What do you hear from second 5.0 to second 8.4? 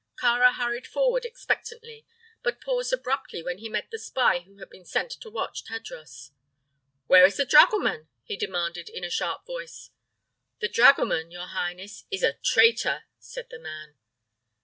to watch Tadros. "Where is the dragoman?" he